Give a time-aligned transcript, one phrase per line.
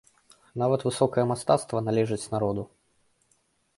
[0.61, 2.67] Нават высокае мастацтва належыць народу.